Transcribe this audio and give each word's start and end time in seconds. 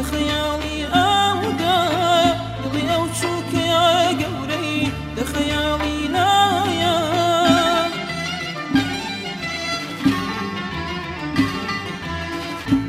لە 0.00 0.06
خەیاڵی 0.12 0.76
ئاودا 0.94 1.78
دڵی 2.62 2.84
ئەو 2.90 3.04
چووکیا 3.18 3.84
گەورەی 4.20 4.82
لە 5.16 5.24
خەیاڵی 5.32 5.98
نایە 6.14 6.96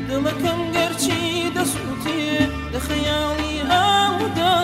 دڵەکەم 0.08 0.60
گەرچی 0.74 1.22
دەسووتێ 1.56 2.26
لە 2.72 2.78
خەیاڵی 2.86 3.56
ئاودا 3.72 4.56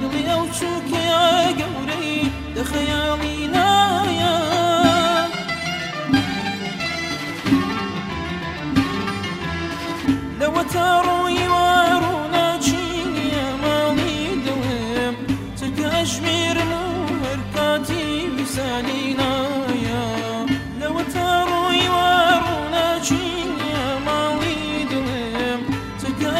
دڵی 0.00 0.22
ئەو 0.30 0.42
چووکیا 0.58 1.24
گەورەی 1.60 2.18
لە 2.54 2.62
خەیاڵی 2.70 3.38
نایە 3.56 4.36
لەوە 10.40 10.62
تا 10.72 10.86
ڕۆی 11.06 11.43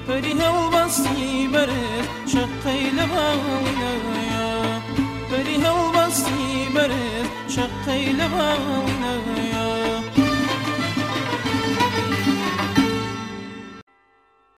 پەری 0.06 0.34
هەڵ 0.42 0.58
بەستی 0.74 1.28
بەرێت 1.54 2.08
شقەی 2.32 2.84
لە 2.98 3.06
باڵی 3.12 3.74
نەوەی 3.82 4.29
شقي 7.48 8.14
لباوي 8.14 8.86
نغيا 9.02 9.69